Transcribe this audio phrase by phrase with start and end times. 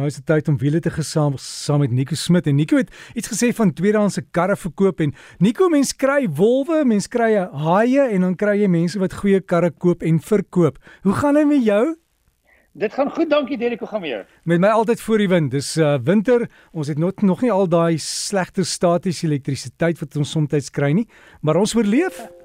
[0.00, 2.88] Nou is dit tyd om wiele te gesam saam met Nico Smit en Nico het
[3.12, 5.10] iets gesê van tweedehandse karre verkoop en
[5.44, 9.68] Nico mens kry wolwe, mens kry haie en dan kry jy mense wat goeie karre
[9.68, 10.80] koop en verkoop.
[11.04, 11.82] Hoe gaan dit met jou?
[12.80, 14.24] Dit gaan goed, dankie Derek, hoe gaan met jou?
[14.48, 15.52] Met my altyd voor die wind.
[15.52, 16.48] Dis uh winter.
[16.72, 21.08] Ons het nog nog nie al daai slegte statiese elektrisiteit wat ons soms kry nie,
[21.42, 22.24] maar ons oorleef.
[22.24, 22.39] Ja,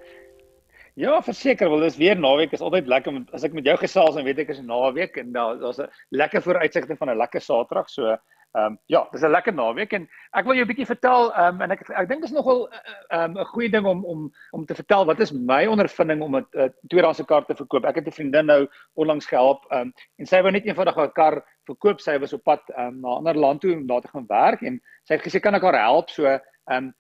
[1.22, 4.40] verseker, wel dis weer naweek is altyd lekker as ek met jou gesels en weet
[4.40, 7.90] ek is 'n naweek en daar daar's 'n lekker vooruitsigte van 'n lekker Saterdag.
[7.90, 8.18] So,
[8.56, 11.56] ehm um, ja, dis 'n lekker naweek en ek wil jou 'n bietjie vertel ehm
[11.56, 14.06] um, en ek ek dink is nogal eh, eh, ehm um, 'n goeie ding om
[14.06, 17.86] om om te vertel wat is my ondervinding om 'n tweedehandse kar te verkoop.
[17.86, 21.12] Ek het 'n vriendin nou onlangs gehelp ehm um, en sy wou net eenvoudig 'n
[21.12, 22.00] kar verkoop.
[22.00, 24.26] Sy was op pad ehm um, na 'n ander land toe om daar te gaan
[24.28, 26.10] werk en sy het gesê kan ek haar help?
[26.10, 26.40] So, ehm
[26.72, 26.92] um, uh,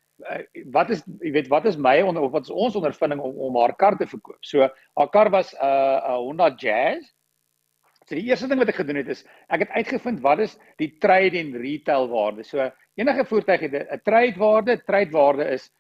[0.71, 3.75] wat is jy weet wat is my onder wat is ons ondervinding om om haar
[3.75, 4.39] kar te verkoop.
[4.41, 7.11] So haar kar was 'n uh, 'n Honda Jazz.
[8.05, 10.97] So die eerste ding wat ek gedoen het is ek het uitgevind wat is die
[10.99, 12.43] trade en retail waarde.
[12.43, 15.71] So enige voertuig het 'n trade waarde, trade waarde is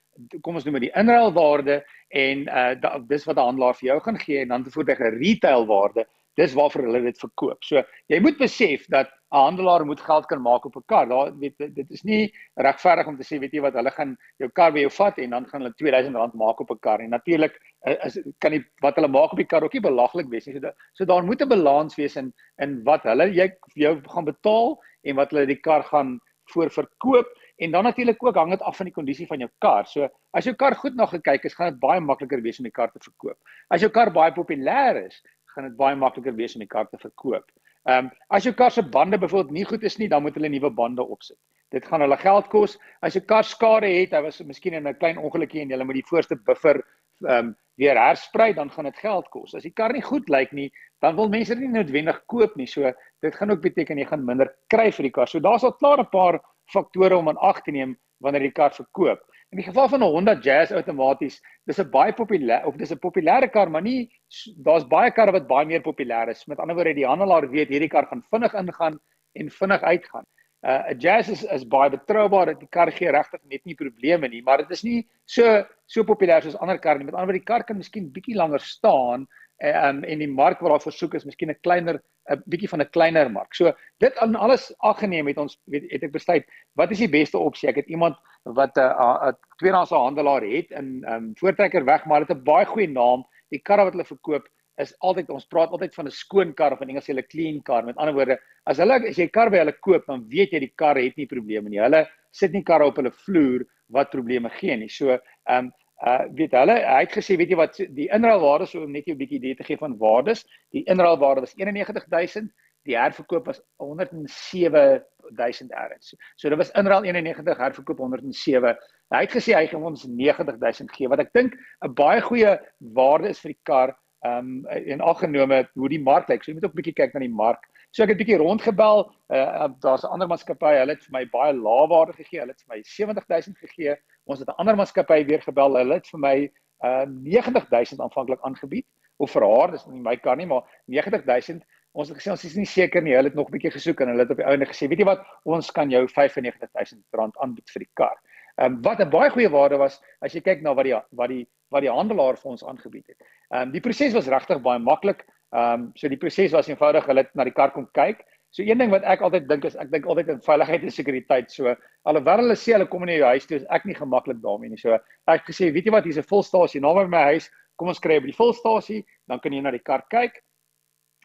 [0.41, 3.99] kom ons noem dit die inruilwaarde en uh da, dis wat 'n handelaar vir jou
[3.99, 6.05] gaan gee en dan te voertuig 'n retail waarde
[6.35, 7.63] dis waarvoor hulle dit verkoop.
[7.63, 11.07] So jy moet besef dat 'n handelaar moet geld kan maak op 'n kar.
[11.07, 14.49] Daar weet dit is nie regverdig om te sê weet jy wat hulle gaan jou
[14.49, 16.99] kar by jou vat en dan gaan hulle R2000 maak op 'n kar.
[16.99, 20.29] En natuurlik eh, is kan nie wat hulle maak op die kar ook nie belaglik
[20.29, 20.53] wees nie.
[20.53, 24.25] So, da, so daar moet 'n balans wees in in wat hulle jy jou gaan
[24.25, 26.19] betaal en wat hulle die kar gaan
[26.53, 29.85] voor verkoop en dan natuurlik ook hang dit af van die kondisie van jou kar.
[29.85, 32.71] So as jou kar goed na gekyk is, gaan dit baie makliker wees om die
[32.71, 33.37] kar te verkoop.
[33.69, 35.21] As jou kar baie populêr is,
[35.55, 37.45] gaan dit baie makliker wees om die kar te verkoop.
[37.85, 40.49] Ehm um, as jou kar se bande byvoorbeeld nie goed is nie, dan moet hulle
[40.49, 41.37] nuwe bande opsit.
[41.69, 42.79] Dit gaan hulle geld kos.
[43.01, 46.01] As jou kar skade het, hy was miskien in 'n klein ongelukkie en jy moet
[46.01, 46.81] die voorste buffer
[47.23, 49.53] ehm um, weer hersprei, dan gaan dit geld kos.
[49.55, 52.67] As die kar nie goed lyk nie, dan wil mense dit nie noodwendig koop nie.
[52.67, 55.27] So dit gaan ook beteken jy gaan minder kry vir die kar.
[55.27, 56.39] So daar's al klaar 'n paar
[56.73, 59.19] faktore om aan ag te neem wanneer jy die kar verkoop.
[59.53, 62.99] In die geval van 'n Honda Jazz outomaties, dis 'n baie populêr of dis 'n
[62.99, 64.09] populêre kar, maar nie
[64.57, 66.45] daar's baie karre wat baie meer populêr is.
[66.47, 68.99] Met ander woorde, die handelaar weet hierdie kar gaan vinnig ingaan
[69.33, 70.25] en vinnig uitgaan.
[70.65, 72.57] 'n uh, Jazz is is baie betroubaar.
[72.59, 76.41] Die kar gee regtig net nie probleme nie, maar dit is nie so so populêr
[76.41, 77.05] soos ander karre nie.
[77.05, 79.27] Met ander woorde, die kar kan miskien bietjie langer staan
[79.63, 82.89] um, en die mark waar daar versoek is miskien 'n kleiner 'n bietjie van 'n
[82.89, 83.53] kleiner mark.
[83.53, 87.37] So dit aan alles aggeneem het ons weet het ek besluit wat is die beste
[87.37, 87.69] opsie?
[87.69, 92.25] Ek het iemand wat 'n uh, 'n tweedehandse handelaar het in um Voortrekker weg, maar
[92.25, 93.25] dit 'n baie goeie naam.
[93.49, 94.47] Die karre wat hulle verkoop
[94.77, 97.85] is altyd ons praat altyd van 'n skoon kar of in Engels hulle clean car.
[97.85, 100.73] Met ander woorde, as hulle as jy kar by hulle koop, dan weet jy die
[100.75, 101.79] kar het nie probleme nie.
[101.79, 104.89] Hulle sit nie karre op hulle vloer wat probleme gee nie.
[104.89, 105.19] So,
[105.49, 105.71] um
[106.03, 109.17] uh weet hulle hy het gesê weet jy wat die inruilwaarde so om net 'n
[109.17, 112.51] bietjie idee te gee van waardes die inruilwaarde was 91000
[112.85, 118.75] die herverkoop was 107000 erns so dit was inruil 91 herverkoop 107
[119.15, 123.29] hy het gesê hy gaan ons 90000 gee wat ek dink 'n baie goeie waarde
[123.29, 123.95] is vir die kar
[124.25, 126.43] um en algenome hoe die mark lyk.
[126.43, 127.61] So jy moet ook 'n bietjie kyk na die mark.
[127.91, 131.25] So ek het 'n bietjie rondgebel uh, daar's 'n ander maatskappy hulle het vir my
[131.25, 135.25] baie lae waarde gegee hulle het vir my 70000 gegee Ons het 'n ander maatskappy
[135.25, 135.77] weer gebel.
[135.77, 136.51] Hulle het vir my
[136.83, 138.85] uh 90000 aanvanklik aangebied
[139.17, 141.63] of vir haar, dis nie my kar nie, maar 90000.
[141.93, 143.15] Ons het gesê ons is nie seker nie.
[143.15, 145.05] Hulle het nog 'n bietjie gesoek en hulle het op die ouene gesê, weet jy
[145.05, 148.17] wat, ons kan jou 95000 rand aanbied vir die kar.
[148.57, 151.29] Ehm um, wat 'n baie goeie waarde was as jy kyk na wat die wat
[151.29, 153.19] die wat die handelaar vir ons aangebied het.
[153.51, 155.25] Ehm um, die proses was regtig baie maklik.
[155.51, 157.05] Ehm um, so die proses was eenvoudig.
[157.05, 158.23] Hulle het na die kar kom kyk.
[158.55, 161.49] So een ding wat ek altyd dink is ek dink altyd aan veiligheid en sekuriteit.
[161.51, 161.73] So
[162.07, 164.79] alhoewel hulle sê hulle kom in jou huis toe, is ek nie gemaklik daarmee nie.
[164.79, 167.49] So ek het gesê, weet jy wat, hier's 'n volstasie naby my huis.
[167.75, 170.39] Kom ons kry by die volstasie, dan kan jy na die kar kyk.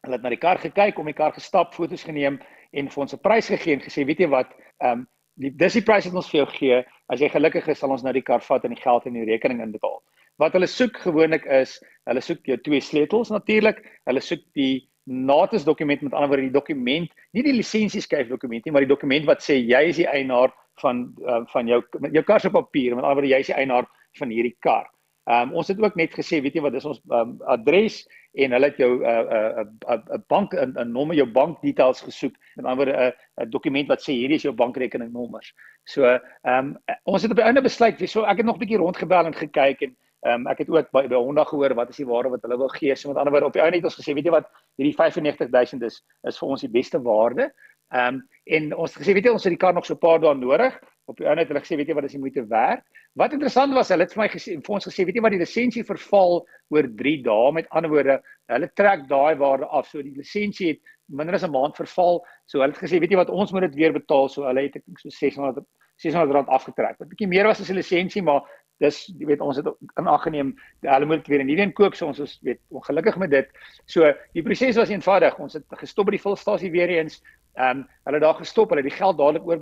[0.02, 2.40] Hulle het na die kar gekyk, om die kar gestap, foto's geneem
[2.72, 4.50] en vir ons 'n prys gegee en gesê, weet jy wat,
[4.82, 5.08] ehm um,
[5.38, 6.84] die dis die prys wat ons vir jou gee.
[7.08, 9.24] As jy gelukkig is, sal ons nou die kar vat en die geld in die
[9.24, 10.02] rekening inbetaal.
[10.38, 13.84] Wat hulle soek gewoonlik is, hulle soek jou twee sleutels natuurlik.
[14.06, 18.72] Hulle soek die natus dokument met ander woorde die dokument, nie die lisensieskyf dokument nie,
[18.72, 21.82] maar die dokument wat sê jy is die eienaar van uh, van jou
[22.14, 24.86] jou kar se papier, met ander woorde jy is die eienaar van hierdie kar.
[25.30, 28.00] Ehm um, ons het ook net gesê, weet jy wat, dis ons um, adres
[28.40, 31.26] en hulle het jou 'n uh, 'n uh, 'n uh, bank 'n uh, nommer jou
[31.26, 32.34] bankdetails gesoek.
[32.56, 35.52] Met ander woorde 'n uh, 'n dokument wat sê hierdie is jou bankrekeningnommers.
[35.84, 38.78] So, ehm um, ons het op die einde besluit, so ek het nog 'n bietjie
[38.78, 41.96] rondgebel en gekyk en Ehm um, ek het ook by, by Honda gehoor wat is
[41.96, 42.94] die waarde wat hulle wil gee.
[42.96, 45.86] So met ander woorde op die ou net ons gesê, weet jy wat, hierdie 95000
[45.88, 47.48] is is vir ons die beste waarde.
[47.94, 50.20] Ehm um, en ons gesê, weet jy, ons het die kar nog so 'n paar
[50.20, 50.76] dae nodig.
[51.08, 52.84] Op die ou net hulle gesê, weet jy wat, is die moeite werd.
[53.16, 55.40] Wat interessant was, hulle het vir my gesê vir ons gesê, weet jy wat, die
[55.40, 57.52] lisensie verval oor 3 dae.
[57.52, 58.20] Met ander woorde,
[58.52, 59.88] hulle trek daai waarde af.
[59.88, 62.22] So die lisensie het minder as 'n maand verval.
[62.46, 64.28] So hulle het gesê, weet jy wat, ons moet dit weer betaal.
[64.28, 65.64] So hulle het ek so 600
[66.00, 66.96] 600 rand afgetrek.
[66.98, 68.42] Wat bietjie meer was as 'n lisensie, maar
[68.80, 69.66] dis jy weet ons het
[70.00, 70.54] in ag geneem
[70.86, 73.48] hulle moet weer 'n nuwe een koop so ons is weet ongelukkig met dit.
[73.86, 75.38] So die proses was eenvoudig.
[75.38, 77.22] Ons het gestop by die vulstasie weer eens.
[77.56, 79.58] Ehm um, hulle daar gestop, hulle het die geld dadelik oor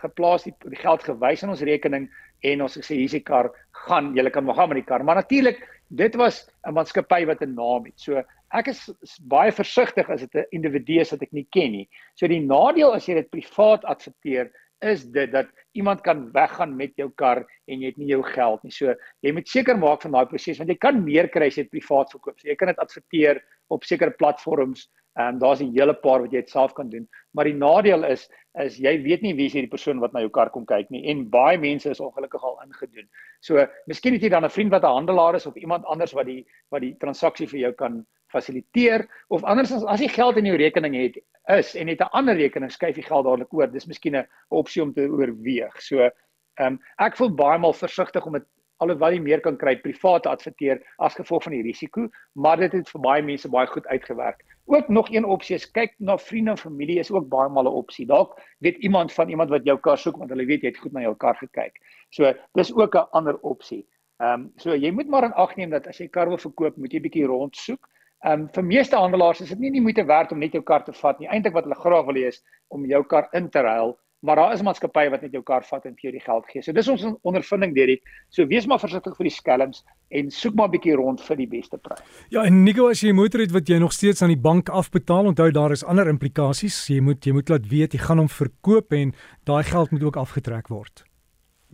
[0.00, 2.08] geplaas, die, die geld gewys in ons rekening
[2.42, 3.50] en ons het gesê hier's die kar,
[3.86, 5.04] gaan, julle kan maar gaan met die kar.
[5.04, 5.58] Maar natuurlik,
[5.88, 7.98] dit was 'n maatskappy wat 'n naam het.
[8.00, 8.22] So
[8.52, 11.88] ek is, is baie versigtig as dit 'n individu is wat ek nie ken nie.
[12.14, 14.50] So die nadeel as jy dit privaat adverteer
[14.80, 18.62] is dit dat iemand kan weggaan met jou kar en jy het nie jou geld
[18.62, 18.72] nie.
[18.72, 18.94] So
[19.24, 21.74] jy moet seker maak van daai proses want jy kan meer kry as jy dit
[21.78, 22.38] privaat verkoop.
[22.38, 23.42] So jy kan dit adverteer
[23.74, 24.88] op sekere platforms.
[25.18, 27.08] Ehm um, daar's 'n hele paar wat jy dit self kan doen.
[27.34, 28.28] Maar die nadeel is
[28.58, 31.06] is jy weet nie wie is hierdie persoon wat na jou kar kom kyk nie
[31.10, 33.08] en baie mense is ongelukkig al ingedoen.
[33.40, 36.26] So miskien het jy dan 'n vriend wat 'n handelaar is of iemand anders wat
[36.26, 40.56] die wat die transaksie vir jou kan fasiliteer of andersins as jy geld in jou
[40.56, 41.18] rekening het
[41.56, 43.66] is en het 'n ander rekening skuif jy geld dadelik oor.
[43.66, 45.80] Dis miskien 'n opsie om te oorweeg.
[45.80, 48.44] So ehm um, ek voel baie maal versigtig om dit
[48.78, 52.88] alhoewel jy meer kan kry privaat adverteer as gevolg van die risiko maar dit het
[52.88, 54.44] vir baie mense baie goed uitgewerk.
[54.66, 57.78] Ook nog een opsie is kyk na vriende en familie is ook baie maal 'n
[57.82, 58.06] opsie.
[58.06, 60.92] Dalk weet iemand van iemand wat jou kar soek want hulle weet jy het goed
[60.92, 61.80] na jou kar gekyk.
[62.10, 63.86] So dis ook 'n ander opsie.
[64.18, 66.76] Ehm um, so jy moet maar in ag neem dat as jy kar wil verkoop,
[66.76, 67.88] moet jy bietjie rondsoek.
[68.26, 70.82] Ehm um, vir meeste handelaars is dit nie die moeite werd om net jou kar
[70.84, 71.28] te vat nie.
[71.30, 72.40] Eintlik wat hulle graag wil hê is
[72.74, 73.92] om jou kar in te ruil,
[74.26, 76.62] maar daar is maatskappye wat net jou kar vat en vir jou die geld gee.
[76.66, 78.02] So dis ons ondervinding Derek.
[78.34, 81.46] So wees maar versigtig vir die skelms en soek maar 'n bietjie rond vir die
[81.46, 82.02] beste prys.
[82.30, 84.68] Ja, en Nico, as jy 'n motor het wat jy nog steeds aan die bank
[84.68, 86.88] afbetaal, onthou daar is ander implikasies.
[86.88, 90.16] Jy moet jy moet laat weet jy gaan hom verkoop en daai geld moet ook
[90.16, 91.07] afgetrek word.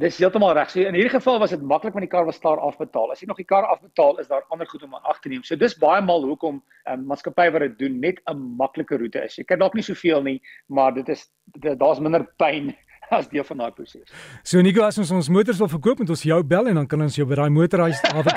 [0.02, 0.70] Dis heeltemal reg.
[0.72, 3.12] So in hierdie geval was dit maklik want die kar was klaar afbetaal.
[3.14, 5.44] As jy nog die kar afbetaal, is daar ander goed om aan ag te neem.
[5.46, 8.98] So dis baie maal hoekom 'n um, ehm, maatskappy wat dit doen net 'n maklike
[8.98, 9.36] roete is.
[9.38, 11.30] Jy kan dalk nie soveel nie, maar dit is
[11.78, 12.74] daar's minder pyn
[13.10, 14.10] as deel van daai proses.
[14.42, 17.02] So Nico, as ons ons motors wil verkoop, moet ons jou bel en dan kan
[17.02, 18.26] ons jou by daai motorhuis af.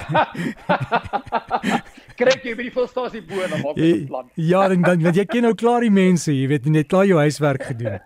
[2.19, 4.29] Kry jy by die volstasie bo en dan maak ons 'n plan.
[4.35, 7.63] Ja, dan dan jy ken nou klaar die mense, jy weet net klaar jou huiswerk
[7.63, 7.99] gedoen.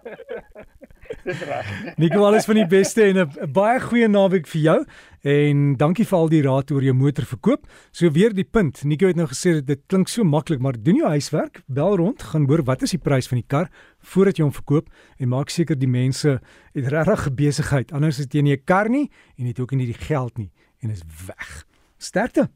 [1.32, 1.68] Dis reg.
[2.02, 4.80] Nico, alles van die beste en 'n baie goeie naweek vir jou.
[5.24, 7.68] En dankie vir al die raad oor jou motor verkoop.
[7.92, 8.84] So weer die punt.
[8.84, 12.48] Nico het nou gesê dit klink so maklik, maar doen jou huiswerk, bel rond, gaan
[12.50, 13.70] hoor wat is die prys van die kar
[14.02, 16.42] voordat jy hom verkoop en maak seker die mense
[16.74, 17.92] het regtig besigheid.
[17.92, 20.52] Anders is dit nie 'n kar nie en het ook nie die geld nie
[20.82, 21.66] en is weg.
[21.98, 22.52] Sterkte.